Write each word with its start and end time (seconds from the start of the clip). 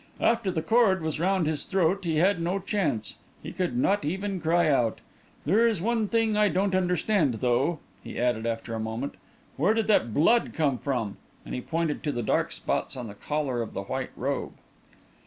After 0.19 0.49
the 0.49 0.63
cord 0.63 1.03
was 1.03 1.19
round 1.19 1.45
his 1.45 1.65
throat, 1.65 2.05
he 2.05 2.15
had 2.15 2.41
no 2.41 2.57
chance 2.57 3.17
he 3.43 3.51
could 3.51 3.77
not 3.77 4.03
even 4.03 4.41
cry 4.41 4.67
out. 4.67 4.97
There's 5.45 5.79
one 5.79 6.07
thing 6.07 6.35
I 6.35 6.47
don't 6.49 6.73
understand, 6.73 7.35
though," 7.35 7.77
he 8.03 8.17
added, 8.19 8.47
after 8.47 8.73
a 8.73 8.79
moment. 8.79 9.13
"Where 9.57 9.75
did 9.75 9.85
that 9.85 10.11
blood 10.11 10.53
come 10.55 10.79
from?" 10.79 11.17
and 11.45 11.53
he 11.53 11.61
pointed 11.61 12.01
to 12.01 12.11
the 12.11 12.23
dark 12.23 12.51
spots 12.51 12.97
on 12.97 13.05
the 13.09 13.13
collar 13.13 13.61
of 13.61 13.75
the 13.75 13.83
white 13.83 14.09
robe. 14.15 14.53